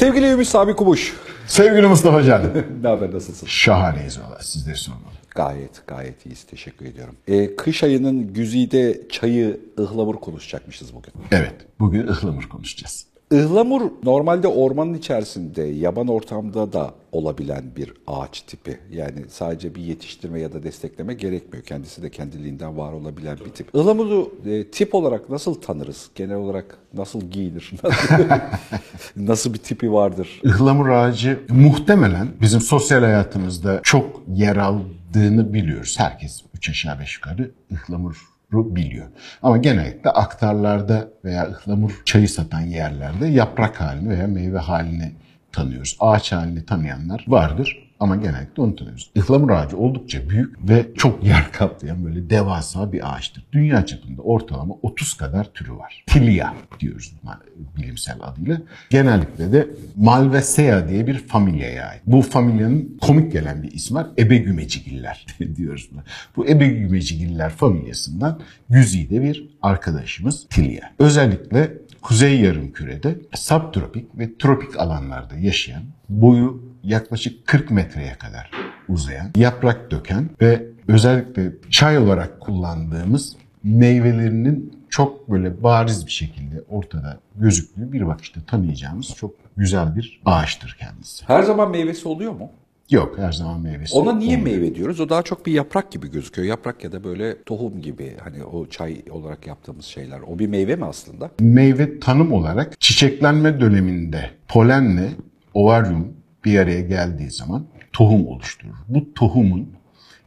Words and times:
Sevgili 0.00 0.26
Ümit 0.26 0.46
Sami 0.46 0.76
Kumuş. 0.76 1.14
Sevgili 1.46 1.86
Mustafa 1.86 2.22
Can. 2.22 2.42
ne 2.82 2.88
haber 2.88 3.14
nasılsın? 3.14 3.46
Şahaneyiz 3.46 4.20
valla 4.20 4.38
sizleri 4.40 4.76
sormalı. 4.76 5.12
Gayet 5.30 5.86
gayet 5.86 6.26
iyiyiz 6.26 6.44
teşekkür 6.44 6.86
ediyorum. 6.86 7.16
Ee, 7.28 7.56
kış 7.56 7.82
ayının 7.82 8.32
güzide 8.32 9.00
çayı 9.10 9.60
ıhlamur 9.78 10.14
konuşacakmışız 10.14 10.94
bugün. 10.94 11.12
Evet 11.30 11.54
bugün 11.80 12.06
ıhlamur 12.06 12.48
konuşacağız. 12.48 13.06
Ihlamur 13.30 13.82
normalde 14.02 14.48
ormanın 14.48 14.94
içerisinde, 14.94 15.62
yaban 15.62 16.08
ortamda 16.08 16.72
da 16.72 16.94
olabilen 17.12 17.64
bir 17.76 17.92
ağaç 18.06 18.40
tipi. 18.40 18.78
Yani 18.90 19.24
sadece 19.28 19.74
bir 19.74 19.82
yetiştirme 19.82 20.40
ya 20.40 20.52
da 20.52 20.62
destekleme 20.62 21.14
gerekmiyor. 21.14 21.64
Kendisi 21.64 22.02
de 22.02 22.10
kendiliğinden 22.10 22.76
var 22.76 22.92
olabilen 22.92 23.38
bir 23.44 23.50
tip. 23.50 23.68
Ihlamuru 23.74 24.34
e, 24.46 24.64
tip 24.70 24.94
olarak 24.94 25.30
nasıl 25.30 25.54
tanırız? 25.54 26.10
Genel 26.14 26.36
olarak 26.36 26.78
nasıl 26.94 27.20
giyinir? 27.20 27.72
nasıl 29.16 29.54
bir 29.54 29.58
tipi 29.58 29.92
vardır? 29.92 30.40
Ihlamur 30.44 30.88
ağacı 30.88 31.40
muhtemelen 31.48 32.28
bizim 32.40 32.60
sosyal 32.60 33.00
hayatımızda 33.00 33.80
çok 33.82 34.22
yer 34.34 34.56
aldığını 34.56 35.54
biliyoruz. 35.54 35.94
Herkes 35.98 36.42
üç 36.54 36.70
aşağı 36.70 37.00
beş 37.00 37.16
yukarı 37.16 37.50
ıhlamur 37.72 38.30
biliyor. 38.52 39.06
Ama 39.42 39.56
genellikle 39.56 40.10
aktarlarda 40.10 41.08
veya 41.24 41.48
ıhlamur 41.48 42.02
çayı 42.04 42.28
satan 42.28 42.60
yerlerde 42.60 43.26
yaprak 43.26 43.80
halini 43.80 44.08
veya 44.08 44.26
meyve 44.26 44.58
halini 44.58 45.12
tanıyoruz. 45.52 45.96
Ağaç 46.00 46.32
halini 46.32 46.66
tanıyanlar 46.66 47.24
vardır 47.28 47.89
ama 48.00 48.16
genellikle 48.16 48.62
onu 48.62 48.76
tanıyoruz. 48.76 49.10
Ihlamur 49.14 49.50
ağacı 49.50 49.76
oldukça 49.76 50.28
büyük 50.28 50.68
ve 50.68 50.86
çok 50.96 51.24
yer 51.24 51.52
kaplayan 51.52 52.04
böyle 52.04 52.30
devasa 52.30 52.92
bir 52.92 53.14
ağaçtır. 53.14 53.44
Dünya 53.52 53.86
çapında 53.86 54.22
ortalama 54.22 54.74
30 54.82 55.14
kadar 55.14 55.52
türü 55.52 55.72
var. 55.72 56.04
Tilia 56.06 56.54
diyoruz 56.80 57.12
bilimsel 57.76 58.16
adıyla. 58.20 58.60
Genellikle 58.90 59.52
de 59.52 59.68
Malvaceae 59.96 60.88
diye 60.88 61.06
bir 61.06 61.18
familyaya 61.18 61.88
ait. 61.88 62.02
Bu 62.06 62.22
familyanın 62.22 62.98
komik 63.00 63.32
gelen 63.32 63.62
bir 63.62 63.72
ismi 63.72 63.94
var. 63.94 64.06
Ebegümecigiller 64.18 65.26
diyoruz. 65.56 65.90
Bu 66.36 66.48
Ebegümecigiller 66.48 67.50
familyasından 67.50 68.40
güzide 68.70 69.22
bir 69.22 69.48
arkadaşımız 69.62 70.46
Tilia. 70.50 70.88
Özellikle 70.98 71.72
Kuzey 72.02 72.40
Yarımküre'de 72.40 73.18
subtropik 73.34 74.18
ve 74.18 74.38
tropik 74.38 74.80
alanlarda 74.80 75.36
yaşayan, 75.36 75.82
boyu 76.08 76.69
yaklaşık 76.82 77.46
40 77.46 77.70
metreye 77.70 78.12
kadar 78.12 78.50
uzayan, 78.88 79.30
yaprak 79.36 79.90
döken 79.90 80.30
ve 80.40 80.66
özellikle 80.88 81.52
çay 81.70 81.98
olarak 81.98 82.40
kullandığımız 82.40 83.36
meyvelerinin 83.64 84.80
çok 84.88 85.30
böyle 85.30 85.62
bariz 85.62 86.06
bir 86.06 86.12
şekilde 86.12 86.62
ortada 86.68 87.20
gözüktüğü 87.36 87.92
bir 87.92 88.06
bakışta 88.06 88.40
tanıyacağımız 88.46 89.14
çok 89.14 89.34
güzel 89.56 89.96
bir 89.96 90.20
ağaçtır 90.24 90.76
kendisi. 90.80 91.24
Her 91.26 91.42
zaman 91.42 91.70
meyvesi 91.70 92.08
oluyor 92.08 92.32
mu? 92.32 92.50
Yok 92.90 93.18
her 93.18 93.32
zaman 93.32 93.60
meyvesi. 93.60 93.96
Ona 93.96 94.12
niye 94.12 94.38
olmuyor. 94.38 94.56
meyve 94.56 94.74
diyoruz? 94.74 95.00
O 95.00 95.08
daha 95.08 95.22
çok 95.22 95.46
bir 95.46 95.52
yaprak 95.52 95.92
gibi 95.92 96.10
gözüküyor. 96.10 96.48
Yaprak 96.48 96.84
ya 96.84 96.92
da 96.92 97.04
böyle 97.04 97.42
tohum 97.42 97.80
gibi 97.80 98.16
hani 98.24 98.44
o 98.44 98.66
çay 98.66 99.02
olarak 99.10 99.46
yaptığımız 99.46 99.84
şeyler. 99.84 100.20
O 100.20 100.38
bir 100.38 100.46
meyve 100.46 100.76
mi 100.76 100.84
aslında? 100.84 101.30
Meyve 101.40 102.00
tanım 102.00 102.32
olarak 102.32 102.80
çiçeklenme 102.80 103.60
döneminde 103.60 104.30
polenle 104.48 105.10
ovaryum 105.54 106.19
bir 106.44 106.58
araya 106.58 106.80
geldiği 106.80 107.30
zaman 107.30 107.66
tohum 107.92 108.26
oluşturur. 108.26 108.76
Bu 108.88 109.14
tohumun 109.14 109.68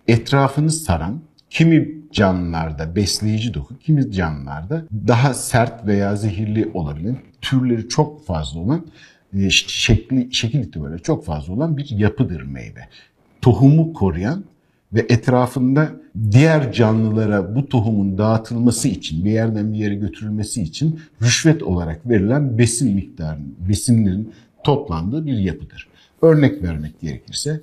etrafını 0.07 0.71
saran 0.71 1.21
kimi 1.49 1.89
canlılarda 2.11 2.95
besleyici 2.95 3.53
doku, 3.53 3.77
kimi 3.77 4.11
canlılarda 4.11 4.85
daha 5.07 5.33
sert 5.33 5.87
veya 5.87 6.15
zehirli 6.15 6.71
olabilen, 6.73 7.17
türleri 7.41 7.89
çok 7.89 8.25
fazla 8.25 8.59
olan, 8.59 8.85
e, 9.33 9.49
şekli, 9.49 10.33
şekil 10.33 10.59
itibariyle 10.59 10.99
çok 10.99 11.25
fazla 11.25 11.53
olan 11.53 11.77
bir 11.77 11.89
yapıdır 11.89 12.41
meyve. 12.41 12.87
Tohumu 13.41 13.93
koruyan 13.93 14.43
ve 14.93 14.99
etrafında 15.09 15.91
diğer 16.31 16.71
canlılara 16.71 17.55
bu 17.55 17.69
tohumun 17.69 18.17
dağıtılması 18.17 18.87
için, 18.87 19.25
bir 19.25 19.31
yerden 19.31 19.73
bir 19.73 19.77
yere 19.77 19.95
götürülmesi 19.95 20.61
için 20.61 20.99
rüşvet 21.21 21.63
olarak 21.63 22.09
verilen 22.09 22.57
besin 22.57 22.95
miktarı, 22.95 23.39
besinlerin 23.69 24.33
toplandığı 24.63 25.25
bir 25.25 25.37
yapıdır. 25.37 25.87
Örnek 26.23 26.63
vermek 26.63 27.01
gerekirse 27.01 27.61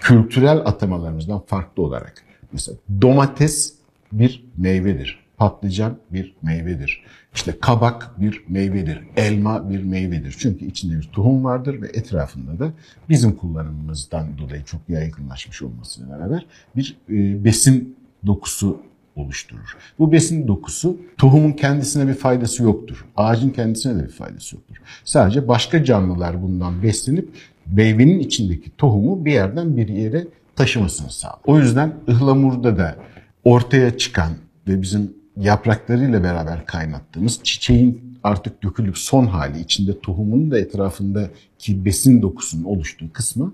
kültürel 0.00 0.58
atamalarımızdan 0.58 1.40
farklı 1.40 1.82
olarak 1.82 2.24
mesela 2.52 2.78
domates 3.02 3.74
bir 4.12 4.44
meyvedir. 4.56 5.22
Patlıcan 5.36 5.98
bir 6.10 6.34
meyvedir. 6.42 7.04
İşte 7.34 7.58
kabak 7.60 8.20
bir 8.20 8.44
meyvedir. 8.48 9.00
Elma 9.16 9.70
bir 9.70 9.82
meyvedir. 9.82 10.36
Çünkü 10.38 10.64
içinde 10.64 10.96
bir 10.96 11.10
tohum 11.12 11.44
vardır 11.44 11.82
ve 11.82 11.86
etrafında 11.86 12.58
da 12.58 12.72
bizim 13.08 13.36
kullanımımızdan 13.36 14.38
dolayı 14.38 14.64
çok 14.64 14.80
yaygınlaşmış 14.88 15.62
olmasıyla 15.62 16.18
beraber 16.18 16.46
bir 16.76 16.96
e, 17.08 17.44
besin 17.44 17.96
dokusu 18.26 18.82
oluşturur. 19.16 19.76
Bu 19.98 20.12
besin 20.12 20.48
dokusu 20.48 20.96
tohumun 21.18 21.52
kendisine 21.52 22.08
bir 22.08 22.14
faydası 22.14 22.62
yoktur. 22.62 23.06
Ağacın 23.16 23.50
kendisine 23.50 23.98
de 23.98 24.04
bir 24.04 24.12
faydası 24.12 24.56
yoktur. 24.56 24.76
Sadece 25.04 25.48
başka 25.48 25.84
canlılar 25.84 26.42
bundan 26.42 26.82
beslenip 26.82 27.28
meyvenin 27.66 28.18
içindeki 28.18 28.70
tohumu 28.76 29.24
bir 29.24 29.32
yerden 29.32 29.76
bir 29.76 29.88
yere 29.88 30.26
taşımasını 30.56 31.10
sağlar. 31.10 31.40
O 31.46 31.58
yüzden 31.58 31.94
ıhlamurda 32.08 32.76
da 32.78 32.96
ortaya 33.44 33.98
çıkan 33.98 34.32
ve 34.68 34.82
bizim 34.82 35.14
yapraklarıyla 35.36 36.22
beraber 36.22 36.66
kaynattığımız 36.66 37.40
çiçeğin 37.42 38.18
artık 38.24 38.62
dökülüp 38.62 38.98
son 38.98 39.26
hali 39.26 39.60
içinde 39.60 40.00
tohumun 40.00 40.50
da 40.50 40.58
etrafındaki 40.58 41.84
besin 41.84 42.22
dokusunun 42.22 42.64
oluştuğu 42.64 43.12
kısmı 43.12 43.52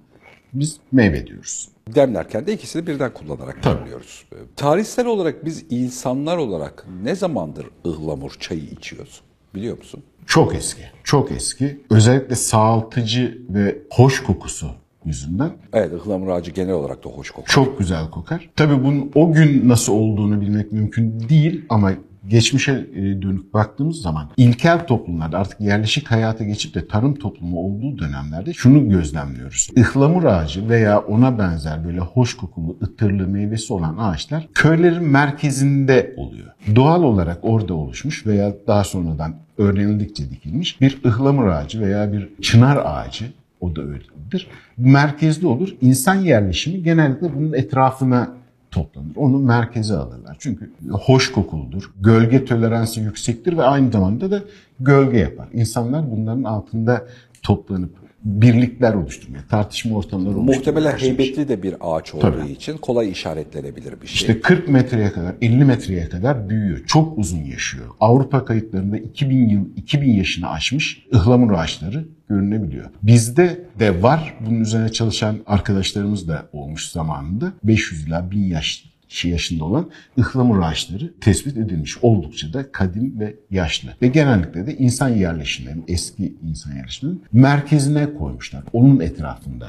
biz 0.52 0.76
meyve 0.92 1.26
diyoruz. 1.26 1.68
Demlerken 1.94 2.46
de 2.46 2.52
ikisini 2.52 2.86
birden 2.86 3.14
kullanarak 3.14 3.64
demliyoruz. 3.64 4.24
Tarihsel 4.56 5.06
olarak 5.06 5.44
biz 5.44 5.64
insanlar 5.70 6.36
olarak 6.36 6.86
ne 7.02 7.14
zamandır 7.14 7.66
ıhlamur 7.86 8.30
çayı 8.40 8.62
içiyoruz 8.64 9.20
biliyor 9.54 9.78
musun? 9.78 10.02
Çok 10.28 10.54
eski, 10.54 10.82
çok 11.04 11.32
eski. 11.32 11.80
Özellikle 11.90 12.34
sağaltıcı 12.34 13.38
ve 13.48 13.78
hoş 13.90 14.22
kokusu 14.22 14.70
yüzünden. 15.04 15.50
Evet 15.72 15.92
ıhlamur 15.92 16.28
ağacı 16.28 16.50
genel 16.50 16.72
olarak 16.74 17.04
da 17.04 17.08
hoş 17.08 17.30
kokar. 17.30 17.52
Çok 17.52 17.78
güzel 17.78 18.10
kokar. 18.10 18.50
Tabii 18.56 18.84
bunun 18.84 19.10
o 19.14 19.32
gün 19.32 19.68
nasıl 19.68 19.92
olduğunu 19.92 20.40
bilmek 20.40 20.72
mümkün 20.72 21.28
değil 21.28 21.64
ama 21.68 21.92
geçmişe 22.28 22.86
e, 22.94 23.22
dönük 23.22 23.54
baktığımız 23.54 24.02
zaman 24.02 24.30
ilkel 24.36 24.86
toplumlarda 24.86 25.38
artık 25.38 25.60
yerleşik 25.60 26.10
hayata 26.10 26.44
geçip 26.44 26.74
de 26.74 26.88
tarım 26.88 27.14
toplumu 27.14 27.60
olduğu 27.60 27.98
dönemlerde 27.98 28.52
şunu 28.52 28.88
gözlemliyoruz. 28.88 29.68
Ihlamur 29.76 30.24
ağacı 30.24 30.68
veya 30.68 30.98
ona 30.98 31.38
benzer 31.38 31.84
böyle 31.84 32.00
hoş 32.00 32.36
kokulu, 32.36 32.76
ıtırlı 32.82 33.28
meyvesi 33.28 33.72
olan 33.72 33.96
ağaçlar 33.98 34.48
köylerin 34.54 35.04
merkezinde 35.04 36.14
oluyor. 36.16 36.48
Doğal 36.76 37.02
olarak 37.02 37.38
orada 37.42 37.74
oluşmuş 37.74 38.26
veya 38.26 38.54
daha 38.66 38.84
sonradan 38.84 39.34
öğrenildikçe 39.58 40.30
dikilmiş 40.30 40.80
bir 40.80 41.00
ıhlamur 41.04 41.46
ağacı 41.46 41.80
veya 41.80 42.12
bir 42.12 42.28
çınar 42.42 42.76
ağacı 42.76 43.24
o 43.60 43.76
da 43.76 43.82
öyledir. 43.82 44.46
Merkezde 44.76 45.46
olur. 45.46 45.68
İnsan 45.80 46.14
yerleşimi 46.14 46.82
genellikle 46.82 47.34
bunun 47.34 47.52
etrafına 47.52 48.28
toplanır. 48.70 49.16
Onu 49.16 49.38
merkeze 49.38 49.94
alırlar. 49.94 50.17
Çünkü 50.38 50.70
hoş 50.90 51.32
kokuludur, 51.32 51.90
gölge 52.00 52.44
toleransı 52.44 53.00
yüksektir 53.00 53.56
ve 53.56 53.62
aynı 53.62 53.92
zamanda 53.92 54.30
da 54.30 54.42
gölge 54.80 55.18
yapar. 55.18 55.48
İnsanlar 55.52 56.10
bunların 56.10 56.44
altında 56.44 57.06
toplanıp 57.42 57.90
birlikler 58.24 58.94
oluşturmaya, 58.94 59.42
tartışma 59.50 59.96
ortamları 59.96 60.38
oluşturmaya 60.38 60.56
Muhtemelen 60.56 60.98
heybetli 60.98 61.48
de 61.48 61.62
bir 61.62 61.74
ağaç 61.80 62.14
olduğu 62.14 62.20
Tabii. 62.20 62.50
için 62.50 62.76
kolay 62.76 63.10
işaretlenebilir 63.10 64.00
bir 64.02 64.06
şey. 64.06 64.14
İşte 64.14 64.40
40 64.40 64.68
metreye 64.68 65.12
kadar, 65.12 65.34
50 65.42 65.64
metreye 65.64 66.08
kadar 66.08 66.48
büyüyor. 66.48 66.80
Çok 66.86 67.18
uzun 67.18 67.44
yaşıyor. 67.44 67.86
Avrupa 68.00 68.44
kayıtlarında 68.44 68.98
2000 68.98 69.48
yıl, 69.48 69.64
2000 69.76 70.12
yaşını 70.12 70.50
aşmış 70.50 71.06
ıhlamur 71.14 71.52
ağaçları 71.52 72.04
görünebiliyor. 72.28 72.90
Bizde 73.02 73.64
de 73.78 74.02
var. 74.02 74.34
Bunun 74.46 74.60
üzerine 74.60 74.92
çalışan 74.92 75.36
arkadaşlarımız 75.46 76.28
da 76.28 76.48
olmuş 76.52 76.88
zamanında. 76.88 77.52
500 77.64 78.06
ila 78.06 78.30
1000 78.30 78.44
yaş 78.44 78.84
yaşında 79.28 79.64
olan 79.64 79.90
ıhlamur 80.18 80.62
ağaçları 80.62 81.12
tespit 81.20 81.56
edilmiş. 81.56 81.98
Oldukça 82.02 82.52
da 82.52 82.72
kadim 82.72 83.20
ve 83.20 83.36
yaşlı. 83.50 83.88
Ve 84.02 84.06
genellikle 84.06 84.66
de 84.66 84.76
insan 84.76 85.08
yerleşimlerinin, 85.08 85.84
eski 85.88 86.34
insan 86.48 86.74
yerleşimlerinin 86.76 87.24
merkezine 87.32 88.14
koymuşlar. 88.14 88.64
Onun 88.72 89.00
etrafında 89.00 89.68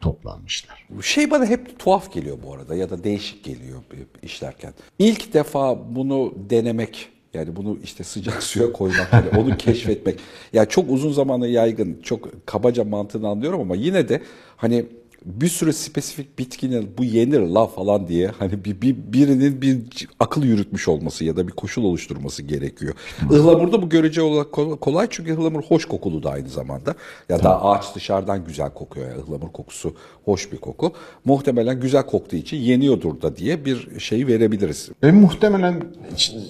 toplanmışlar. 0.00 0.86
Şey 1.02 1.30
bana 1.30 1.46
hep 1.46 1.78
tuhaf 1.78 2.12
geliyor 2.12 2.38
bu 2.46 2.54
arada 2.54 2.74
ya 2.74 2.90
da 2.90 3.04
değişik 3.04 3.44
geliyor 3.44 3.80
işlerken. 4.22 4.72
İlk 4.98 5.34
defa 5.34 5.94
bunu 5.94 6.34
denemek 6.50 7.08
yani 7.34 7.56
bunu 7.56 7.78
işte 7.84 8.04
sıcak 8.04 8.42
suya 8.42 8.72
koymak, 8.72 9.12
yani 9.12 9.28
onu 9.38 9.56
keşfetmek. 9.56 10.18
Yani 10.52 10.68
çok 10.68 10.90
uzun 10.90 11.12
zamanı 11.12 11.48
yaygın, 11.48 12.00
çok 12.02 12.46
kabaca 12.46 12.84
mantığını 12.84 13.28
anlıyorum 13.28 13.60
ama 13.60 13.76
yine 13.76 14.08
de 14.08 14.22
hani 14.56 14.86
bir 15.24 15.48
sürü 15.48 15.72
spesifik 15.72 16.38
bitkinin 16.38 16.90
bu 16.98 17.04
yenir 17.04 17.40
la 17.40 17.66
falan 17.66 18.08
diye 18.08 18.28
hani 18.38 18.64
bir, 18.64 18.80
bir 18.80 18.96
birinin 18.96 19.62
bir 19.62 19.78
akıl 20.20 20.42
yürütmüş 20.42 20.88
olması 20.88 21.24
ya 21.24 21.36
da 21.36 21.48
bir 21.48 21.52
koşul 21.52 21.84
oluşturması 21.84 22.42
gerekiyor. 22.42 22.94
Ihlamurda 23.30 23.82
bu 23.82 23.88
görece 23.88 24.22
olarak 24.22 24.52
kolay 24.80 25.06
çünkü 25.10 25.32
ıhlamur 25.32 25.62
hoş 25.62 25.84
kokulu 25.84 26.22
da 26.22 26.30
aynı 26.30 26.48
zamanda. 26.48 26.94
Ya 27.28 27.42
da 27.42 27.64
ağaç 27.64 27.94
dışarıdan 27.94 28.44
güzel 28.44 28.70
kokuyor. 28.70 29.08
Yani 29.08 29.20
ıhlamur 29.20 29.52
kokusu 29.52 29.96
hoş 30.24 30.52
bir 30.52 30.58
koku. 30.58 30.92
Muhtemelen 31.24 31.80
güzel 31.80 32.06
koktuğu 32.06 32.36
için 32.36 32.56
yeniyordur 32.56 33.22
da 33.22 33.36
diye 33.36 33.64
bir 33.64 34.00
şey 34.00 34.26
verebiliriz. 34.26 34.88
Ve 35.02 35.12
muhtemelen 35.12 35.82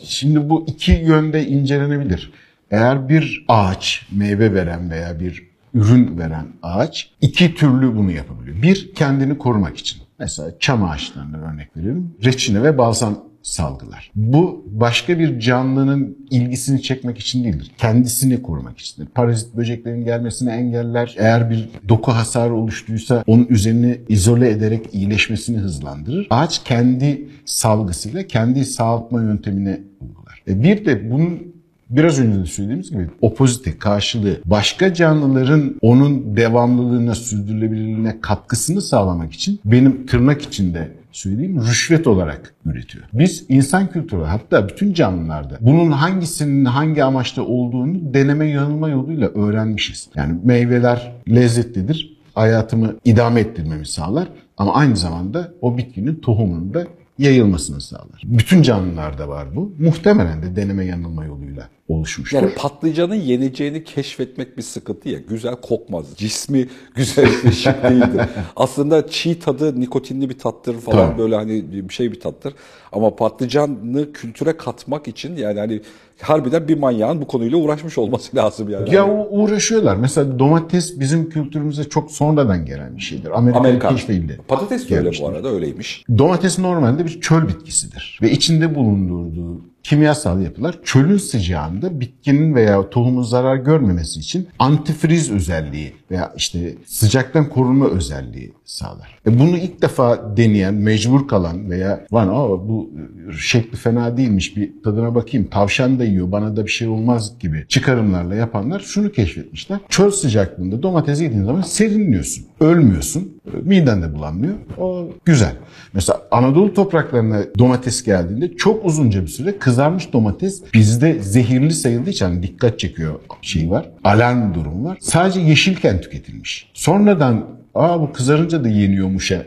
şimdi 0.05 0.51
bu 0.51 0.65
iki 0.67 0.93
yönde 0.93 1.47
incelenebilir. 1.47 2.33
Eğer 2.71 3.09
bir 3.09 3.45
ağaç 3.49 4.07
meyve 4.13 4.55
veren 4.55 4.91
veya 4.91 5.21
bir 5.21 5.50
ürün 5.75 6.19
veren 6.19 6.47
ağaç 6.63 7.11
iki 7.21 7.55
türlü 7.55 7.97
bunu 7.97 8.13
yapabiliyor. 8.13 8.63
Bir 8.63 8.95
kendini 8.95 9.39
korumak 9.39 9.77
için. 9.77 10.03
Mesela 10.19 10.51
çam 10.59 10.85
ağaçlarına 10.85 11.37
örnek 11.37 11.77
veriyorum. 11.77 12.15
Reçine 12.25 12.63
ve 12.63 12.79
balsam 12.79 13.19
salgılar. 13.43 14.11
Bu 14.15 14.65
başka 14.67 15.19
bir 15.19 15.41
canlının 15.41 16.19
ilgisini 16.31 16.83
çekmek 16.83 17.19
için 17.19 17.45
değildir. 17.45 17.71
Kendisini 17.79 18.43
korumak 18.43 18.79
içindir. 18.79 19.09
Parazit 19.09 19.57
böceklerin 19.57 20.05
gelmesini 20.05 20.51
engeller. 20.51 21.15
Eğer 21.19 21.51
bir 21.51 21.69
doku 21.89 22.13
hasarı 22.13 22.55
oluştuysa 22.55 23.25
onun 23.27 23.45
üzerini 23.45 24.01
izole 24.09 24.51
ederek 24.51 24.87
iyileşmesini 24.93 25.59
hızlandırır. 25.59 26.27
Ağaç 26.31 26.65
kendi 26.65 27.29
salgısıyla 27.45 28.27
kendi 28.27 28.65
sağaltma 28.65 29.23
yöntemine 29.23 29.81
uygular. 30.01 30.43
E 30.49 30.63
bir 30.63 30.85
de 30.85 31.11
bunun 31.11 31.50
biraz 31.91 32.21
önce 32.21 32.41
de 32.41 32.47
söylediğimiz 32.47 32.91
gibi 32.91 33.09
opozite, 33.21 33.79
karşılığı 33.79 34.41
başka 34.45 34.95
canlıların 34.95 35.75
onun 35.83 36.37
devamlılığına, 36.37 37.15
sürdürülebilirliğine 37.15 38.21
katkısını 38.21 38.83
sağlamak 38.83 39.33
için 39.33 39.61
benim 39.65 40.07
tırnak 40.07 40.43
içinde 40.43 40.93
söyleyeyim 41.13 41.63
rüşvet 41.63 42.07
olarak 42.07 42.55
üretiyor. 42.67 43.05
Biz 43.13 43.45
insan 43.49 43.91
kültürü 43.91 44.23
hatta 44.23 44.69
bütün 44.69 44.93
canlılarda 44.93 45.59
bunun 45.61 45.91
hangisinin 45.91 46.65
hangi 46.65 47.05
amaçta 47.05 47.43
olduğunu 47.43 48.15
deneme 48.15 48.47
yanılma 48.47 48.89
yoluyla 48.89 49.29
öğrenmişiz. 49.29 50.09
Yani 50.15 50.39
meyveler 50.45 51.13
lezzetlidir, 51.29 52.17
hayatımı 52.35 52.95
idame 53.05 53.41
ettirmemi 53.41 53.87
sağlar 53.87 54.29
ama 54.57 54.75
aynı 54.75 54.97
zamanda 54.97 55.53
o 55.61 55.79
bitkinin 55.79 56.15
tohumunun 56.15 56.75
da 56.75 56.87
yayılmasını 57.19 57.81
sağlar. 57.81 58.23
Bütün 58.25 58.63
canlılarda 58.63 59.29
var 59.29 59.57
bu. 59.57 59.73
Muhtemelen 59.79 60.43
de 60.43 60.57
deneme 60.57 60.85
yanılma 60.85 61.25
yoluyla 61.25 61.69
oluşmuştur. 61.91 62.37
Yani 62.37 62.55
patlıcanın 62.55 63.15
yeneceğini 63.15 63.85
keşfetmek 63.85 64.57
bir 64.57 64.63
sıkıntı 64.63 65.09
ya. 65.09 65.19
Güzel 65.19 65.55
kokmaz. 65.55 66.07
Cismi 66.17 66.69
güzel 66.95 67.53
şey 67.53 67.73
değildir. 67.73 68.21
Aslında 68.57 69.09
çiğ 69.09 69.39
tadı 69.39 69.81
nikotinli 69.81 70.29
bir 70.29 70.39
tattır 70.39 70.81
falan 70.81 71.11
Tabii. 71.11 71.19
böyle 71.19 71.35
hani 71.35 71.73
bir 71.89 71.95
şey 71.95 72.13
bir 72.13 72.21
tattır. 72.21 72.55
Ama 72.93 73.17
patlıcanı 73.17 74.13
kültüre 74.13 74.57
katmak 74.57 75.09
için 75.09 75.37
yani 75.37 75.59
hani 75.59 75.81
harbiden 76.21 76.69
bir 76.69 76.79
manyağın 76.79 77.21
bu 77.21 77.27
konuyla 77.27 77.59
uğraşmış 77.59 77.99
olması 77.99 78.37
lazım 78.37 78.69
yani. 78.69 78.95
Ya 78.95 79.09
uğraşıyorlar. 79.31 79.97
Mesela 79.97 80.39
domates 80.39 81.01
bizim 81.01 81.31
kültürümüze 81.31 81.85
çok 81.85 82.11
sonradan 82.11 82.67
gelen 82.67 82.97
bir 82.97 83.03
şeydir. 83.03 83.39
Amerikan, 83.39 83.61
Amerikan. 83.61 83.97
keşfeyle. 83.97 84.37
Patates 84.49 84.91
de 84.91 84.99
öyle 84.99 85.11
bu 85.21 85.29
arada 85.29 85.49
öyleymiş. 85.49 86.05
Domates 86.19 86.59
normalde 86.59 87.05
bir 87.05 87.21
çöl 87.21 87.49
bitkisidir. 87.49 88.19
Ve 88.23 88.31
içinde 88.31 88.75
bulundurduğu 88.75 89.70
kimyasal 89.91 90.43
yapılar 90.43 90.79
çölün 90.85 91.17
sıcağında 91.17 92.01
bitkinin 92.01 92.55
veya 92.55 92.91
tohumun 92.91 93.23
zarar 93.23 93.57
görmemesi 93.57 94.21
için 94.21 94.49
antifriz 94.59 95.31
özelliği 95.31 95.93
veya 96.11 96.33
işte 96.37 96.75
sıcaktan 96.87 97.49
korunma 97.49 97.89
özelliği 97.89 98.53
sağlar. 98.65 99.19
E 99.27 99.39
bunu 99.39 99.57
ilk 99.57 99.83
defa 99.83 100.37
deneyen, 100.37 100.75
mecbur 100.75 101.29
kalan 101.29 101.71
veya 101.71 102.07
lan 102.13 102.29
aa 102.29 102.69
bu 102.69 102.91
şekli 103.39 103.77
fena 103.77 104.17
değilmiş 104.17 104.57
bir 104.57 104.83
tadına 104.85 105.15
bakayım 105.15 105.47
tavşan 105.51 105.99
da 105.99 106.05
yiyor 106.05 106.33
bana 106.33 106.57
da 106.57 106.67
bir 106.67 106.71
şey 106.71 106.89
olmaz 106.89 107.39
gibi 107.39 107.65
çıkarımlarla 107.69 108.35
yapanlar 108.35 108.81
şunu 108.81 109.13
keşfetmişler. 109.13 109.79
Çöl 109.89 110.11
sıcaklığında 110.11 110.83
domates 110.83 111.21
yediğin 111.21 111.45
zaman 111.45 111.63
serinliyorsun. 111.63 112.47
Ölmüyorsun. 112.61 113.41
Miden 113.63 114.03
de 114.03 114.15
bulanmıyor. 114.15 114.55
O 114.79 115.09
güzel. 115.25 115.53
Mesela 115.93 116.23
Anadolu 116.31 116.75
topraklarına 116.75 117.43
domates 117.59 118.03
geldiğinde 118.03 118.57
çok 118.57 118.85
uzunca 118.85 119.23
bir 119.23 119.29
süre 119.29 119.59
kızarmış 119.81 120.13
domates 120.13 120.63
bizde 120.75 121.23
zehirli 121.23 121.73
sayıldığı 121.75 122.11
için 122.11 122.25
hani 122.25 122.43
dikkat 122.43 122.79
çekiyor 122.79 123.21
şey 123.43 123.71
var. 123.71 123.91
Alarm 124.05 124.55
durum 124.55 124.85
var. 124.85 124.99
Sadece 125.01 125.41
yeşilken 125.41 126.01
tüketilmiş. 126.01 126.71
Sonradan 126.75 127.47
aa 127.75 128.01
bu 128.01 128.13
kızarınca 128.13 128.65
da 128.65 128.69
yeniyormuşa 128.69 129.43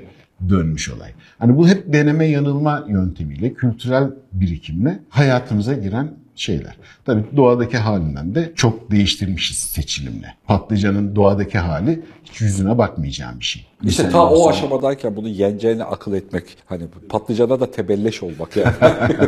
dönmüş 0.50 0.90
olay. 0.90 1.10
Hani 1.40 1.58
bu 1.58 1.68
hep 1.68 1.94
deneme 1.94 2.26
yanılma 2.26 2.86
yöntemiyle, 2.90 3.54
kültürel 3.54 4.12
birikimle 4.34 5.00
hayatımıza 5.10 5.74
giren 5.74 6.12
şeyler. 6.36 6.78
Tabii 7.06 7.24
doğadaki 7.36 7.78
halinden 7.78 8.36
de 8.36 8.54
çok 8.56 8.92
değiştirmişiz 8.92 9.58
seçilimle. 9.58 10.34
Patlıcanın 10.48 11.16
doğadaki 11.16 11.58
hali 11.58 12.04
hiç 12.24 12.42
yüzüne 12.42 12.78
bakmayacağım 12.78 13.40
bir 13.40 13.46
şey. 13.46 13.66
İşte 13.84 14.10
ta 14.10 14.30
o 14.30 14.50
aşamadayken 14.50 15.16
bunu 15.16 15.28
yeneceğini 15.28 15.84
akıl 15.84 16.14
etmek. 16.14 16.44
Hani 16.66 16.84
patlıcana 17.10 17.60
da 17.60 17.72
tebelleş 17.72 18.24
olmak 18.24 18.58
yani. 18.58 18.74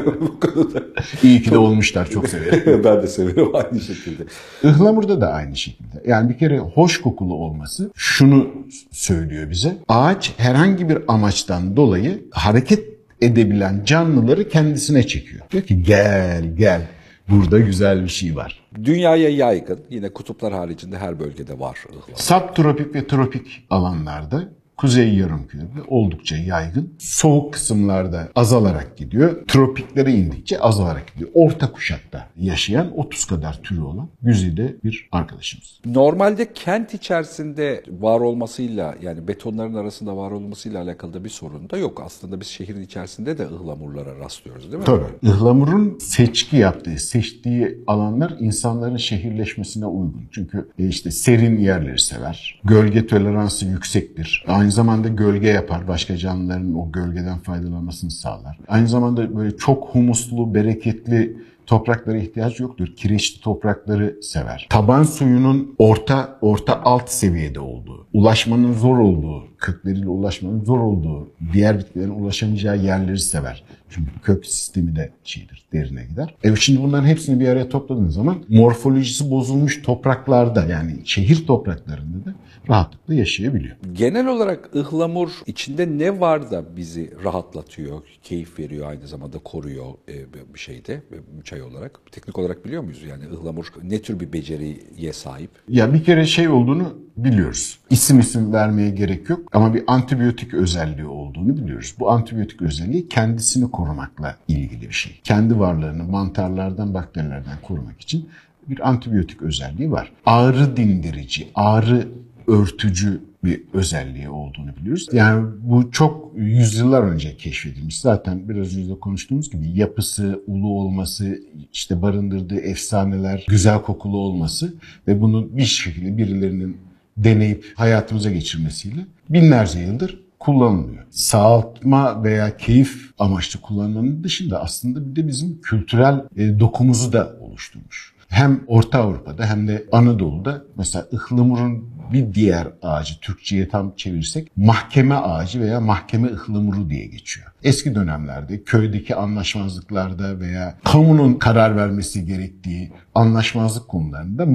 Bu 0.22 0.40
konuda. 0.40 0.84
İyi 1.24 1.42
ki 1.42 1.52
de 1.52 1.58
olmuşlar 1.58 2.10
çok 2.10 2.30
severim. 2.30 2.84
ben 2.84 3.04
de 3.04 3.08
severim 3.08 3.56
aynı 3.56 3.82
şekilde. 3.82 4.24
Ihlamurda 4.64 5.22
da 5.22 5.34
aynı 5.34 5.56
şekilde. 5.56 6.04
Yani 6.08 6.30
bir 6.30 6.38
kere 6.38 6.60
hoş 6.60 7.02
kokulu 7.02 7.34
olması 7.34 7.92
şunu 7.96 8.48
söylüyor 8.92 9.50
bize. 9.50 9.78
Ağaç 9.88 10.34
herhangi 10.38 10.90
bir 10.90 10.98
amaçtan 11.08 11.78
dolayı 11.78 12.26
hareket 12.32 12.96
edebilen 13.22 13.82
canlıları 13.86 14.50
kendisine 14.50 15.08
çekiyor. 15.08 15.42
Diyor 15.52 15.64
ki 15.64 15.84
gel 15.84 16.56
gel 16.56 16.82
burada 17.30 17.60
güzel 17.60 18.04
bir 18.04 18.10
şey 18.10 18.36
var. 18.36 18.62
Dünyaya 18.84 19.30
yaygın 19.30 19.80
yine 19.90 20.10
kutuplar 20.10 20.54
haricinde 20.54 20.98
her 20.98 21.20
bölgede 21.20 21.60
var 21.60 21.78
ıhlamur. 21.90 22.16
Subtropik 22.16 22.96
ve 22.96 23.08
tropik 23.08 23.66
alanlarda 23.70 24.50
Kuzey 24.78 25.14
yarımkürede 25.14 25.82
oldukça 25.88 26.38
yaygın. 26.38 26.94
Soğuk 27.00 27.54
kısımlarda 27.54 28.30
azalarak 28.36 28.98
gidiyor. 28.98 29.48
Tropiklere 29.48 30.14
indikçe 30.14 30.60
azalarak 30.60 31.14
gidiyor. 31.14 31.30
Orta 31.34 31.72
kuşakta 31.72 32.30
yaşayan 32.38 32.98
30 32.98 33.26
kadar 33.26 33.60
türü 33.64 33.82
olan 33.82 34.10
güzide 34.22 34.76
bir 34.84 35.10
arkadaşımız. 35.12 35.80
Normalde 35.86 36.54
kent 36.54 36.94
içerisinde 36.94 37.84
var 38.00 38.20
olmasıyla 38.20 38.96
yani 39.02 39.28
betonların 39.28 39.74
arasında 39.74 40.18
var 40.18 40.32
olmasıyla 40.32 40.82
alakalı 40.84 41.14
da 41.14 41.24
bir 41.24 41.30
sorun 41.30 41.70
da 41.70 41.78
yok. 41.78 42.02
Aslında 42.06 42.40
biz 42.40 42.48
şehrin 42.48 42.82
içerisinde 42.82 43.38
de 43.38 43.44
ıhlamurlara 43.44 44.20
rastlıyoruz 44.20 44.64
değil 44.64 44.78
mi? 44.78 44.86
Tabii. 44.86 45.04
Ihlamurun 45.22 45.98
seçki 46.00 46.58
yaptığı, 46.58 46.98
seçtiği 46.98 47.84
alanlar 47.88 48.36
insanların 48.40 48.98
şehirleşmesine 48.98 49.86
uygun. 49.86 50.28
Çünkü 50.32 50.70
e, 50.80 50.88
işte 50.88 51.12
serin 51.12 51.58
yerleri 51.60 52.00
sever. 52.00 52.62
Gölge 52.64 53.08
toleransı 53.08 53.66
yüksektir. 53.66 54.46
Aynı 54.48 54.65
Aynı 54.66 54.74
zamanda 54.74 55.08
gölge 55.08 55.48
yapar. 55.48 55.88
Başka 55.88 56.18
canlıların 56.18 56.74
o 56.76 56.92
gölgeden 56.92 57.40
faydalanmasını 57.40 58.12
sağlar. 58.12 58.58
Aynı 58.68 58.88
zamanda 58.88 59.38
böyle 59.38 59.58
çok 59.58 59.90
humuslu, 59.90 60.54
bereketli 60.56 61.38
topraklara 61.66 62.18
ihtiyaç 62.18 62.60
yoktur. 62.60 62.88
Kireçli 62.88 63.42
toprakları 63.42 64.16
sever. 64.22 64.68
Taban 64.70 65.04
suyunun 65.04 65.76
orta 65.78 66.38
orta 66.42 66.82
alt 66.84 67.10
seviyede 67.10 67.60
olduğu, 67.60 68.08
ulaşmanın 68.14 68.74
zor 68.74 68.98
olduğu, 68.98 69.44
kökleriyle 69.66 70.08
ulaşmanın 70.08 70.64
zor 70.64 70.80
olduğu, 70.80 71.30
diğer 71.54 71.80
bitkilerin 71.80 72.10
ulaşamayacağı 72.10 72.78
yerleri 72.78 73.20
sever. 73.20 73.64
Çünkü 73.90 74.12
kök 74.24 74.46
sistemi 74.46 74.96
de 74.96 75.12
şeydir, 75.24 75.66
derine 75.74 76.04
gider. 76.06 76.36
Evet 76.44 76.60
şimdi 76.60 76.84
bunların 76.84 77.08
hepsini 77.08 77.40
bir 77.40 77.48
araya 77.48 77.70
topladığınız 77.70 78.14
zaman 78.14 78.44
morfolojisi 78.50 79.32
bozulmuş 79.32 79.82
topraklarda 79.82 80.66
yani 80.66 80.92
şehir 81.06 81.48
topraklarında 81.48 82.26
da 82.26 82.34
rahatlıkla 82.70 83.14
yaşayabiliyor. 83.14 83.76
Genel 83.94 84.28
olarak 84.28 84.76
ıhlamur 84.76 85.32
içinde 85.46 85.98
ne 85.98 86.20
var 86.20 86.52
da 86.52 86.78
bizi 86.78 87.12
rahatlatıyor, 87.24 88.02
keyif 88.24 88.60
veriyor, 88.60 88.90
aynı 88.90 89.08
zamanda 89.08 89.38
koruyor 89.38 89.86
e, 90.10 90.54
bir 90.54 90.60
şeyde 90.60 90.94
e, 90.94 91.44
çay 91.44 91.62
olarak? 91.62 92.00
Teknik 92.12 92.38
olarak 92.40 92.66
biliyor 92.66 92.84
muyuz 92.84 93.04
yani 93.04 93.24
ıhlamur 93.34 93.66
ne 93.84 94.02
tür 94.02 94.20
bir 94.20 94.34
beceriye 94.34 95.14
sahip? 95.14 95.50
Ya 95.70 95.94
bir 95.94 96.04
kere 96.04 96.26
şey 96.26 96.50
olduğunu 96.50 97.05
biliyoruz. 97.18 97.80
İsim 97.90 98.20
isim 98.20 98.54
vermeye 98.54 98.90
gerek 98.90 99.30
yok 99.30 99.50
ama 99.54 99.74
bir 99.74 99.84
antibiyotik 99.88 100.54
özelliği 100.54 101.08
olduğunu 101.08 101.58
biliyoruz. 101.58 101.96
Bu 102.00 102.12
antibiyotik 102.12 102.62
özelliği 102.62 103.08
kendisini 103.10 103.72
korumakla 103.72 104.36
ilgili 104.48 104.82
bir 104.82 104.94
şey. 104.94 105.20
Kendi 105.24 105.60
varlığını 105.60 106.04
mantarlardan, 106.04 106.94
bakterilerden 106.94 107.58
korumak 107.62 108.02
için 108.02 108.30
bir 108.70 108.90
antibiyotik 108.90 109.42
özelliği 109.42 109.92
var. 109.92 110.12
Ağrı 110.26 110.78
dindirici, 110.78 111.48
ağrı 111.56 112.08
örtücü 112.48 113.22
bir 113.44 113.64
özelliği 113.74 114.30
olduğunu 114.30 114.76
biliyoruz. 114.76 115.08
Yani 115.14 115.48
bu 115.62 115.92
çok 115.92 116.32
yüzyıllar 116.36 117.04
önce 117.04 117.38
keşfedilmiş. 117.38 118.02
Zaten 118.02 118.50
biraz 118.50 118.78
önce 118.78 118.90
de 118.90 119.00
konuştuğumuz 119.00 119.50
gibi 119.52 119.70
yapısı, 119.70 120.44
ulu 120.48 120.68
olması, 120.68 121.40
işte 121.74 122.02
barındırdığı 122.02 122.60
efsaneler, 122.60 123.46
güzel 123.50 123.82
kokulu 123.82 124.18
olması 124.18 124.74
ve 125.08 125.22
bunu 125.22 125.58
bir 125.58 125.66
şekilde 125.66 126.18
birilerinin 126.18 126.78
deneyip 127.18 127.74
hayatımıza 127.76 128.32
geçirmesiyle 128.32 129.06
binlerce 129.30 129.80
yıldır 129.80 130.26
kullanılıyor. 130.40 131.04
Sağaltma 131.10 132.24
veya 132.24 132.58
keyif 132.58 133.12
amaçlı 133.20 133.62
kullanmanın 133.62 134.24
dışında 134.24 134.62
aslında 134.62 135.10
bir 135.10 135.16
de 135.16 135.28
bizim 135.28 135.62
kültürel 135.62 136.24
e, 136.38 136.60
dokumuzu 136.60 137.14
da 137.14 137.36
oluşturmuş. 137.42 138.16
Hem 138.30 138.64
Orta 138.68 139.00
Avrupa'da 139.00 139.46
hem 139.46 139.68
de 139.68 139.86
Anadolu'da 139.92 140.64
mesela 140.78 141.06
ıhlamurun 141.14 141.90
bir 142.14 142.34
diğer 142.34 142.68
ağacı 142.82 143.20
Türkçe'ye 143.20 143.70
tam 143.70 143.96
çevirirsek 143.96 144.52
mahkeme 144.58 145.16
ağacı 145.16 145.62
veya 145.62 145.82
mahkeme 145.82 146.28
ıhlamuru 146.28 146.90
diye 146.90 147.06
geçiyor. 147.06 147.48
Eski 147.64 147.96
dönemlerde 147.96 148.64
köydeki 148.64 149.16
anlaşmazlıklarda 149.16 150.40
veya 150.40 150.78
kamunun 150.84 151.34
karar 151.34 151.76
vermesi 151.76 152.26
gerektiği 152.26 152.92
anlaşmazlık 153.16 153.88
konularında 153.88 154.46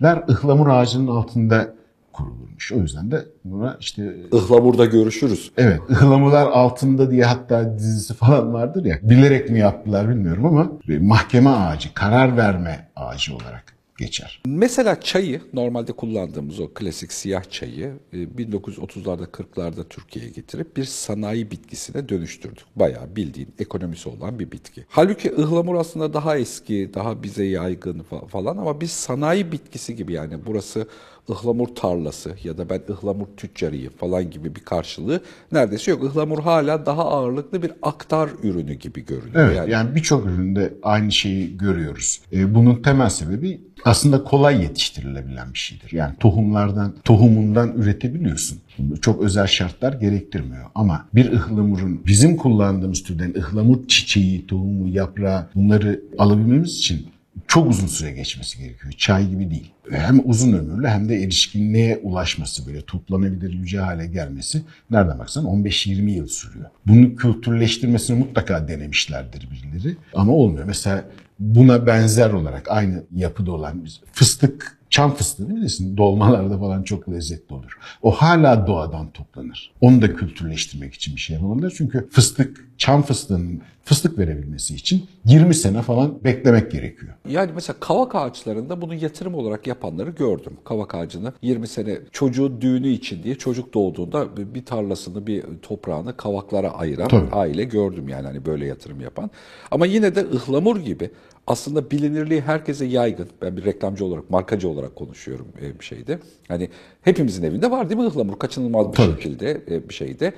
mahkemeler 0.00 0.28
ıhlamur 0.28 0.68
ağacının 0.68 1.06
altında 1.06 1.74
kurulurmuş. 2.12 2.72
O 2.72 2.76
yüzden 2.76 3.10
de 3.10 3.24
buna 3.44 3.76
işte 3.80 4.16
Ihlamur'da 4.32 4.84
görüşürüz. 4.84 5.52
evet 5.56 5.80
ıhlamurlar 5.90 6.46
altında 6.46 7.10
diye 7.10 7.24
hatta 7.24 7.78
dizisi 7.78 8.14
falan 8.14 8.52
vardır 8.52 8.84
ya. 8.84 8.98
Bilerek 9.02 9.50
mi 9.50 9.58
yaptılar 9.58 10.08
bilmiyorum 10.08 10.46
ama 10.46 10.72
mahkeme 11.00 11.50
ağacı, 11.50 11.94
karar 11.94 12.36
verme 12.36 12.88
ağacı 12.96 13.34
olarak 13.34 13.77
geçer. 13.98 14.42
Mesela 14.46 15.00
çayı 15.00 15.40
normalde 15.52 15.92
kullandığımız 15.92 16.60
o 16.60 16.68
klasik 16.74 17.12
siyah 17.12 17.50
çayı 17.50 17.92
e, 18.12 18.16
1930'larda 18.16 19.26
40'larda 19.26 19.88
Türkiye'ye 19.88 20.30
getirip 20.30 20.76
bir 20.76 20.84
sanayi 20.84 21.50
bitkisine 21.50 22.08
dönüştürdük. 22.08 22.64
Bayağı 22.76 23.16
bildiğin 23.16 23.48
ekonomisi 23.58 24.08
olan 24.08 24.38
bir 24.38 24.52
bitki. 24.52 24.84
Halbuki 24.88 25.32
ıhlamur 25.32 25.74
aslında 25.74 26.12
daha 26.14 26.38
eski, 26.38 26.90
daha 26.94 27.22
bize 27.22 27.44
yaygın 27.44 28.00
fa- 28.10 28.28
falan 28.28 28.56
ama 28.56 28.80
biz 28.80 28.90
sanayi 28.90 29.52
bitkisi 29.52 29.96
gibi 29.96 30.12
yani 30.12 30.34
burası 30.46 30.88
ıhlamur 31.30 31.68
tarlası 31.68 32.34
ya 32.44 32.58
da 32.58 32.70
ben 32.70 32.80
ıhlamur 32.90 33.26
tüccarıyım 33.36 33.92
falan 33.92 34.30
gibi 34.30 34.54
bir 34.54 34.60
karşılığı 34.60 35.20
neredeyse 35.52 35.90
yok. 35.90 36.04
Ihlamur 36.04 36.38
hala 36.38 36.86
daha 36.86 37.04
ağırlıklı 37.04 37.62
bir 37.62 37.72
aktar 37.82 38.30
ürünü 38.42 38.74
gibi 38.74 39.04
görünüyor. 39.04 39.52
Evet 39.52 39.68
yani, 39.68 39.94
birçok 39.94 40.26
üründe 40.26 40.74
aynı 40.82 41.12
şeyi 41.12 41.56
görüyoruz. 41.56 42.20
E, 42.32 42.54
bunun 42.54 42.82
temel 42.82 43.08
sebebi 43.08 43.60
aslında 43.84 44.24
kolay 44.24 44.62
yetiştirilebilen 44.62 45.52
bir 45.52 45.58
şeydir. 45.58 45.92
Yani 45.92 46.14
tohumlardan, 46.20 46.94
tohumundan 47.04 47.72
üretebiliyorsun. 47.76 48.58
Çok 49.00 49.22
özel 49.22 49.46
şartlar 49.46 49.92
gerektirmiyor. 49.92 50.64
Ama 50.74 51.08
bir 51.14 51.32
ıhlamurun 51.32 52.02
bizim 52.06 52.36
kullandığımız 52.36 53.02
türden 53.02 53.34
ıhlamur 53.34 53.88
çiçeği, 53.88 54.46
tohumu, 54.46 54.88
yaprağı 54.88 55.46
bunları 55.54 56.00
alabilmemiz 56.18 56.76
için 56.76 57.06
çok 57.46 57.70
uzun 57.70 57.86
süre 57.86 58.12
geçmesi 58.12 58.58
gerekiyor. 58.58 58.92
Çay 58.92 59.28
gibi 59.28 59.50
değil. 59.50 59.72
Hem 59.90 60.20
uzun 60.24 60.52
ömürlü 60.52 60.88
hem 60.88 61.08
de 61.08 61.22
erişkinliğe 61.22 61.96
ulaşması 62.02 62.66
böyle 62.66 62.82
toplanabilir 62.82 63.52
yüce 63.52 63.80
hale 63.80 64.06
gelmesi 64.06 64.62
nereden 64.90 65.18
baksan 65.18 65.44
15-20 65.44 66.10
yıl 66.10 66.26
sürüyor. 66.26 66.66
Bunu 66.86 67.16
kültürleştirmesini 67.16 68.18
mutlaka 68.18 68.68
denemişlerdir 68.68 69.48
birileri 69.50 69.96
ama 70.14 70.32
olmuyor. 70.32 70.64
Mesela 70.64 71.04
buna 71.38 71.86
benzer 71.86 72.30
olarak 72.30 72.70
aynı 72.70 73.04
yapıda 73.14 73.52
olan 73.52 73.86
fıstık 74.12 74.77
Çam 74.90 75.14
fıstığı 75.14 75.48
bilirsin 75.48 75.96
dolmalarda 75.96 76.58
falan 76.58 76.82
çok 76.82 77.08
lezzetli 77.08 77.54
olur. 77.54 77.78
O 78.02 78.10
hala 78.10 78.66
doğadan 78.66 79.10
toplanır. 79.10 79.72
Onu 79.80 80.02
da 80.02 80.14
kültürleştirmek 80.14 80.94
için 80.94 81.16
bir 81.16 81.20
şey 81.20 81.34
yapmalılar. 81.36 81.74
Çünkü 81.76 82.08
fıstık, 82.10 82.68
çam 82.78 83.02
fıstığının 83.02 83.62
fıstık 83.88 84.18
verebilmesi 84.18 84.74
için 84.74 85.06
20 85.24 85.54
sene 85.54 85.82
falan 85.82 86.24
beklemek 86.24 86.70
gerekiyor. 86.72 87.14
Yani 87.28 87.50
mesela 87.54 87.76
kavak 87.80 88.14
ağaçlarında 88.14 88.80
bunu 88.80 88.94
yatırım 88.94 89.34
olarak 89.34 89.66
yapanları 89.66 90.10
gördüm. 90.10 90.52
Kavak 90.64 90.94
ağacını 90.94 91.32
20 91.42 91.68
sene 91.68 91.98
çocuğun 92.12 92.60
düğünü 92.60 92.88
için 92.88 93.22
diye 93.22 93.34
çocuk 93.34 93.74
doğduğunda 93.74 94.36
bir 94.54 94.64
tarlasını, 94.64 95.26
bir 95.26 95.44
toprağını 95.62 96.16
kavaklara 96.16 96.70
ayıran 96.70 97.08
Tabii. 97.08 97.30
aile 97.32 97.64
gördüm 97.64 98.08
yani 98.08 98.26
hani 98.26 98.46
böyle 98.46 98.66
yatırım 98.66 99.00
yapan. 99.00 99.30
Ama 99.70 99.86
yine 99.86 100.14
de 100.14 100.20
ıhlamur 100.20 100.76
gibi 100.76 101.10
aslında 101.48 101.90
bilinirliği 101.90 102.40
herkese 102.40 102.84
yaygın. 102.84 103.28
Ben 103.42 103.56
bir 103.56 103.64
reklamcı 103.64 104.04
olarak, 104.04 104.30
markacı 104.30 104.68
olarak 104.68 104.96
konuşuyorum 104.96 105.46
e, 105.62 105.80
bir 105.80 105.84
şeyde. 105.84 106.18
Hani 106.48 106.68
hepimizin 107.02 107.42
evinde 107.42 107.70
var 107.70 107.88
değil 107.90 108.00
mi 108.00 108.06
ıhlamur? 108.06 108.38
Kaçınılmaz 108.38 108.86
bir 108.88 108.92
Tabii. 108.96 109.12
şekilde 109.22 109.62
e, 109.70 109.88
bir 109.88 109.94
şeyde. 109.94 110.32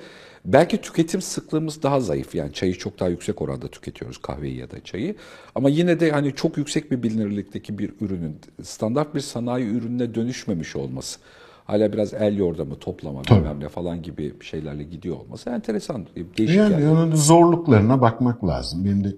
Belki 0.45 0.77
tüketim 0.81 1.21
sıklığımız 1.21 1.83
daha 1.83 1.99
zayıf. 1.99 2.35
Yani 2.35 2.53
çayı 2.53 2.73
çok 2.77 2.99
daha 2.99 3.09
yüksek 3.09 3.41
oranda 3.41 3.67
tüketiyoruz 3.67 4.17
kahveyi 4.17 4.57
ya 4.57 4.71
da 4.71 4.83
çayı. 4.83 5.15
Ama 5.55 5.69
yine 5.69 5.99
de 5.99 6.11
hani 6.11 6.35
çok 6.35 6.57
yüksek 6.57 6.91
bir 6.91 7.03
bilinirlikteki 7.03 7.77
bir 7.77 7.91
ürünün 8.01 8.35
standart 8.63 9.15
bir 9.15 9.19
sanayi 9.19 9.65
ürününe 9.67 10.15
dönüşmemiş 10.15 10.75
olması. 10.75 11.19
Hala 11.65 11.93
biraz 11.93 12.13
el 12.13 12.37
yordamı, 12.37 12.75
toplama, 12.79 13.23
bilmem 13.23 13.59
ne 13.59 13.69
falan 13.69 14.01
gibi 14.01 14.33
şeylerle 14.41 14.83
gidiyor 14.83 15.15
olması 15.17 15.49
enteresan. 15.49 16.05
e, 16.15 16.37
Değişik 16.37 16.57
Yani 16.57 16.73
yani. 16.73 16.89
onun 16.89 17.15
zorluklarına 17.15 18.01
bakmak 18.01 18.45
lazım. 18.47 18.85
Benim 18.85 19.03
de 19.03 19.09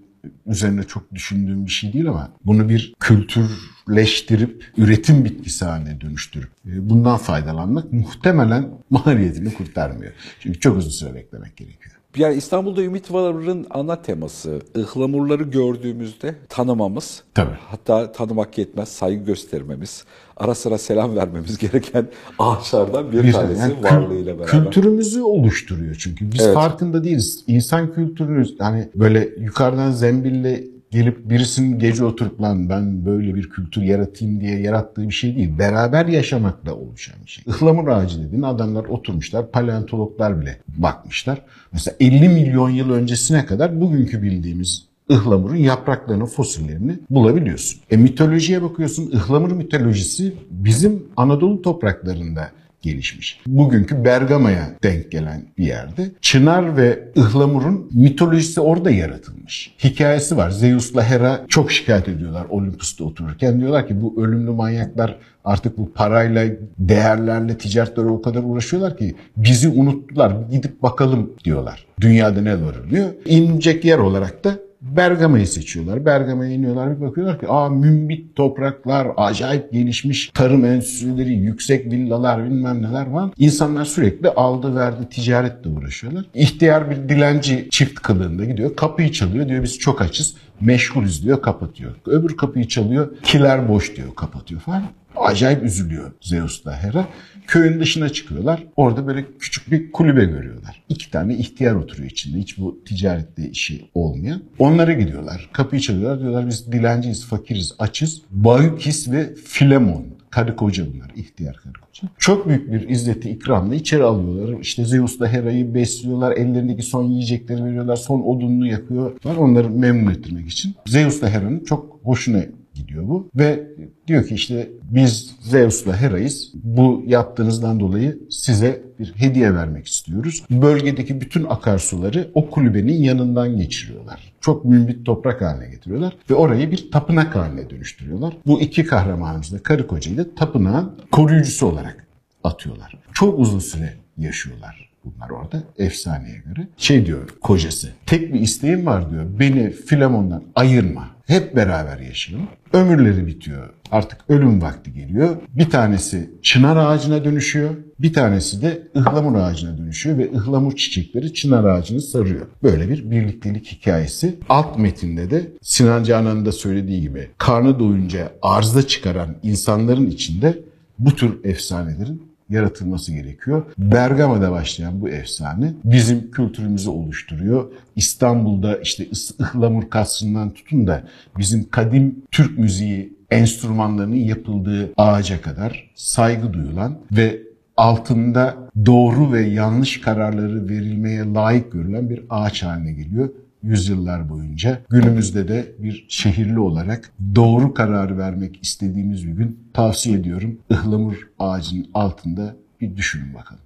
üzerine 0.45 0.83
çok 0.83 1.13
düşündüğüm 1.15 1.65
bir 1.65 1.71
şey 1.71 1.93
değil 1.93 2.09
ama 2.09 2.31
bunu 2.45 2.69
bir 2.69 2.93
kültürleştirip 2.99 4.71
üretim 4.77 5.25
bitkisi 5.25 5.65
haline 5.65 6.01
dönüştürüp 6.01 6.49
e, 6.65 6.89
bundan 6.89 7.17
faydalanmak 7.17 7.93
muhtemelen 7.93 8.69
maliyetini 8.89 9.53
kurtarmıyor. 9.53 10.13
Çünkü 10.39 10.59
çok 10.59 10.77
uzun 10.77 10.89
süre 10.89 11.15
beklemek 11.15 11.57
gerekiyor. 11.57 11.95
Yani 12.17 12.35
İstanbul'da 12.35 12.81
Ümit 12.83 13.11
Var'ın 13.13 13.67
ana 13.69 14.01
teması 14.01 14.61
ıhlamurları 14.77 15.43
gördüğümüzde 15.43 16.35
tanımamız, 16.49 17.23
Tabii. 17.33 17.57
hatta 17.67 18.11
tanımak 18.11 18.57
yetmez 18.57 18.89
saygı 18.89 19.23
göstermemiz, 19.25 20.03
ara 20.37 20.55
sıra 20.55 20.77
selam 20.77 21.15
vermemiz 21.15 21.57
gereken 21.57 22.07
ağaçlardan 22.39 23.11
bir, 23.11 23.23
Bir- 23.23 23.33
tanesi 23.33 23.61
yani 23.61 23.83
varlığıyla 23.83 24.39
beraber. 24.39 24.51
Kültürümüzü 24.51 25.21
oluşturuyor 25.21 25.95
çünkü. 25.99 26.31
Biz 26.31 26.41
Evet. 26.41 26.53
farkında 26.53 27.03
değiliz. 27.03 27.43
İnsan 27.47 27.93
kültürünü 27.93 28.45
hani 28.59 28.89
böyle 28.95 29.29
yukarıdan 29.39 29.91
zembille 29.91 30.63
gelip 30.93 31.29
birisinin 31.29 31.79
gece 31.79 32.05
oturup 32.05 32.41
lan 32.41 32.69
ben 32.69 33.05
böyle 33.05 33.35
bir 33.35 33.49
kültür 33.49 33.81
yaratayım 33.81 34.41
diye 34.41 34.59
yarattığı 34.59 35.07
bir 35.07 35.13
şey 35.13 35.35
değil. 35.35 35.57
Beraber 35.59 36.05
yaşamakla 36.05 36.73
oluşan 36.75 37.15
bir 37.25 37.29
şey. 37.29 37.43
Ihlamur 37.47 37.87
ağacı 37.87 38.23
dediğin 38.23 38.41
adamlar 38.41 38.85
oturmuşlar, 38.85 39.51
paleontologlar 39.51 40.41
bile 40.41 40.57
bakmışlar. 40.67 41.41
Mesela 41.71 41.95
50 41.99 42.29
milyon 42.29 42.69
yıl 42.69 42.91
öncesine 42.91 43.45
kadar 43.45 43.81
bugünkü 43.81 44.21
bildiğimiz 44.21 44.85
ıhlamurun 45.11 45.55
yapraklarını, 45.55 46.25
fosillerini 46.25 46.99
bulabiliyorsun. 47.09 47.79
E 47.91 47.97
mitolojiye 47.97 48.61
bakıyorsun, 48.61 49.11
ıhlamur 49.11 49.51
mitolojisi 49.51 50.33
bizim 50.51 51.03
Anadolu 51.17 51.61
topraklarında 51.61 52.51
gelişmiş. 52.83 53.39
Bugünkü 53.47 54.05
Bergama'ya 54.05 54.69
denk 54.83 55.11
gelen 55.11 55.45
bir 55.57 55.65
yerde 55.65 56.11
Çınar 56.21 56.77
ve 56.77 57.11
Ihlamur'un 57.15 57.89
mitolojisi 57.93 58.61
orada 58.61 58.91
yaratılmış. 58.91 59.75
Hikayesi 59.83 60.37
var. 60.37 60.49
Zeus'la 60.49 61.03
Hera 61.03 61.45
çok 61.47 61.71
şikayet 61.71 62.07
ediyorlar 62.07 62.45
Olympus'ta 62.49 63.03
otururken. 63.03 63.59
Diyorlar 63.59 63.87
ki 63.87 64.01
bu 64.01 64.23
ölümlü 64.23 64.51
manyaklar 64.51 65.17
artık 65.45 65.77
bu 65.77 65.93
parayla, 65.93 66.45
değerlerle, 66.79 67.57
ticaretlere 67.57 68.07
o 68.07 68.21
kadar 68.21 68.43
uğraşıyorlar 68.43 68.97
ki 68.97 69.15
bizi 69.37 69.69
unuttular. 69.69 70.33
Gidip 70.51 70.83
bakalım 70.83 71.33
diyorlar. 71.43 71.85
Dünyada 72.01 72.41
ne 72.41 72.61
var 72.61 72.75
diyor. 72.89 73.09
İnecek 73.25 73.85
yer 73.85 73.97
olarak 73.97 74.43
da 74.43 74.57
Bergama'yı 74.83 75.47
seçiyorlar. 75.47 76.05
Bergama'ya 76.05 76.51
iniyorlar 76.51 76.95
bir 76.95 77.01
bakıyorlar 77.01 77.39
ki 77.39 77.45
aa 77.49 77.69
mümbit 77.69 78.35
topraklar, 78.35 79.07
acayip 79.17 79.71
gelişmiş 79.71 80.31
tarım 80.33 80.65
enstitüleri, 80.65 81.33
yüksek 81.33 81.85
villalar 81.85 82.45
bilmem 82.45 82.81
neler 82.81 83.07
var. 83.07 83.29
İnsanlar 83.37 83.85
sürekli 83.85 84.29
aldı 84.29 84.75
verdi 84.75 85.09
ticaretle 85.09 85.69
uğraşıyorlar. 85.69 86.25
İhtiyar 86.33 86.89
bir 86.89 87.09
dilenci 87.09 87.67
çift 87.71 87.99
kılığında 87.99 88.45
gidiyor. 88.45 88.75
Kapıyı 88.75 89.11
çalıyor 89.11 89.49
diyor 89.49 89.63
biz 89.63 89.79
çok 89.79 90.01
açız. 90.01 90.35
Meşgulüz 90.61 91.23
diyor 91.23 91.41
kapatıyor. 91.41 91.91
Öbür 92.05 92.37
kapıyı 92.37 92.67
çalıyor. 92.67 93.09
Kiler 93.23 93.69
boş 93.69 93.95
diyor 93.95 94.15
kapatıyor 94.15 94.61
falan. 94.61 94.83
Acayip 95.23 95.63
üzülüyor 95.63 96.11
Zeus'la 96.21 96.83
Hera. 96.83 97.07
Köyün 97.47 97.79
dışına 97.79 98.09
çıkıyorlar. 98.09 98.63
Orada 98.75 99.07
böyle 99.07 99.25
küçük 99.39 99.71
bir 99.71 99.91
kulübe 99.91 100.25
görüyorlar. 100.25 100.83
İki 100.89 101.11
tane 101.11 101.35
ihtiyar 101.35 101.75
oturuyor 101.75 102.09
içinde. 102.09 102.37
Hiç 102.39 102.57
bu 102.57 102.83
ticarette 102.85 103.49
işi 103.49 103.89
olmayan. 103.93 104.41
Onlara 104.59 104.93
gidiyorlar. 104.93 105.49
Kapıyı 105.53 105.81
çalıyorlar. 105.81 106.19
Diyorlar 106.19 106.47
biz 106.47 106.71
dilenciyiz, 106.71 107.25
fakiriz, 107.25 107.75
açız. 107.79 108.21
Baykis 108.31 109.11
ve 109.11 109.35
Filemon. 109.35 110.05
Karı 110.29 110.55
koca 110.55 110.85
bunlar. 110.93 111.11
ihtiyar 111.15 111.55
karı 111.55 111.73
koca. 111.73 112.07
Çok 112.17 112.47
büyük 112.47 112.71
bir 112.71 112.89
izzeti 112.89 113.29
ikramla 113.29 113.75
içeri 113.75 114.03
alıyorlar. 114.03 114.59
İşte 114.61 114.85
Zeus'la 114.85 115.27
Hera'yı 115.27 115.73
besliyorlar. 115.73 116.31
Ellerindeki 116.31 116.83
son 116.83 117.03
yiyecekleri 117.03 117.65
veriyorlar. 117.65 117.95
Son 117.95 118.21
odununu 118.21 118.67
yakıyorlar. 118.67 119.35
Onları 119.35 119.69
memnun 119.69 120.11
ettirmek 120.11 120.51
için. 120.51 120.75
Zeus'la 120.85 121.29
Hera'nın 121.29 121.63
çok 121.63 121.99
hoşuna 122.03 122.43
gidiyor 122.73 123.07
bu. 123.07 123.29
Ve 123.35 123.67
diyor 124.07 124.27
ki 124.27 124.35
işte 124.35 124.69
biz 124.83 125.35
Zeus'la 125.41 125.97
Hera'yız. 125.97 126.51
Bu 126.53 127.03
yaptığınızdan 127.07 127.79
dolayı 127.79 128.19
size 128.29 128.81
bir 128.99 129.13
hediye 129.15 129.55
vermek 129.55 129.87
istiyoruz. 129.87 130.43
Bölgedeki 130.49 131.21
bütün 131.21 131.43
akarsuları 131.43 132.31
o 132.33 132.49
kulübenin 132.49 133.03
yanından 133.03 133.57
geçiriyorlar. 133.57 134.33
Çok 134.41 134.65
mümbit 134.65 135.05
toprak 135.05 135.41
haline 135.41 135.69
getiriyorlar 135.69 136.17
ve 136.29 136.33
orayı 136.33 136.71
bir 136.71 136.91
tapınak 136.91 137.35
haline 137.35 137.69
dönüştürüyorlar. 137.69 138.37
Bu 138.45 138.61
iki 138.61 138.85
kahramanımız 138.85 139.53
da 139.53 139.63
karı 139.63 139.87
kocayı 139.87 140.17
da 140.17 140.35
tapınağın 140.35 140.91
koruyucusu 141.11 141.67
olarak 141.67 142.07
atıyorlar. 142.43 142.97
Çok 143.13 143.39
uzun 143.39 143.59
süre 143.59 143.93
yaşıyorlar 144.17 144.89
bunlar 145.05 145.29
orada 145.29 145.63
efsaneye 145.77 146.37
göre. 146.37 146.67
Şey 146.77 147.05
diyor 147.05 147.29
kocası 147.41 147.89
tek 148.05 148.33
bir 148.33 148.39
isteğim 148.39 148.85
var 148.85 149.11
diyor 149.11 149.25
beni 149.39 149.71
Filamon'dan 149.71 150.43
ayırma. 150.55 151.12
Hep 151.27 151.55
beraber 151.55 151.99
yaşayalım. 151.99 152.47
Ömürleri 152.73 153.27
bitiyor. 153.27 153.69
Artık 153.91 154.19
ölüm 154.29 154.61
vakti 154.61 154.93
geliyor. 154.93 155.37
Bir 155.49 155.69
tanesi 155.69 156.29
çınar 156.41 156.77
ağacına 156.77 157.23
dönüşüyor. 157.23 157.75
Bir 157.99 158.13
tanesi 158.13 158.61
de 158.61 158.87
ıhlamur 158.95 159.35
ağacına 159.35 159.77
dönüşüyor 159.77 160.17
ve 160.17 160.31
ıhlamur 160.35 160.75
çiçekleri 160.75 161.33
çınar 161.33 161.63
ağacını 161.63 162.01
sarıyor. 162.01 162.47
Böyle 162.63 162.89
bir 162.89 163.11
birliktelik 163.11 163.67
hikayesi. 163.67 164.35
Alt 164.49 164.79
metinde 164.79 165.31
de 165.31 165.51
Sinan 165.61 166.03
Canan'ın 166.03 166.45
da 166.45 166.51
söylediği 166.51 167.01
gibi 167.01 167.27
karnı 167.37 167.79
doyunca 167.79 168.31
arzda 168.41 168.87
çıkaran 168.87 169.35
insanların 169.43 170.07
içinde 170.07 170.59
bu 170.99 171.15
tür 171.15 171.43
efsanelerin 171.43 172.32
yaratılması 172.53 173.13
gerekiyor. 173.13 173.63
Bergama'da 173.77 174.51
başlayan 174.51 175.01
bu 175.01 175.09
efsane 175.09 175.73
bizim 175.83 176.31
kültürümüzü 176.31 176.89
oluşturuyor. 176.89 177.71
İstanbul'da 177.95 178.77
işte 178.77 179.07
ıhlamur 179.41 179.89
kasrından 179.89 180.49
tutun 180.53 180.87
da 180.87 181.03
bizim 181.37 181.69
kadim 181.69 182.15
Türk 182.31 182.57
müziği 182.57 183.13
enstrümanlarının 183.31 184.15
yapıldığı 184.15 184.93
ağaca 184.97 185.41
kadar 185.41 185.91
saygı 185.95 186.53
duyulan 186.53 186.97
ve 187.11 187.39
altında 187.77 188.55
doğru 188.85 189.33
ve 189.33 189.41
yanlış 189.41 190.01
kararları 190.01 190.69
verilmeye 190.69 191.23
layık 191.33 191.71
görülen 191.71 192.09
bir 192.09 192.23
ağaç 192.29 192.63
haline 192.63 192.91
geliyor 192.91 193.29
yüzyıllar 193.63 194.29
boyunca. 194.29 194.81
Günümüzde 194.89 195.47
de 195.47 195.71
bir 195.79 196.05
şehirli 196.09 196.59
olarak 196.59 197.11
doğru 197.35 197.73
kararı 197.73 198.17
vermek 198.17 198.59
istediğimiz 198.61 199.27
bir 199.27 199.31
gün 199.31 199.59
tavsiye 199.73 200.17
ediyorum. 200.17 200.59
Ihlamur 200.69 201.29
ağacının 201.39 201.87
altında 201.93 202.55
bir 202.81 202.97
düşünün 202.97 203.33
bakalım. 203.33 203.63